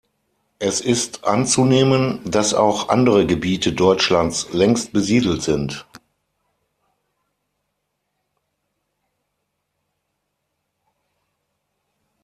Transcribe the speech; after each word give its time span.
Es 0.57 0.81
ist 0.81 1.25
anzunehmen, 1.25 2.21
dass 2.25 2.55
auch 2.55 2.89
andere 2.89 3.27
Gebiete 3.27 3.71
Deutschlands 3.71 4.51
längst 4.51 4.93
besiedelt 4.93 5.43
sind. 5.43 5.85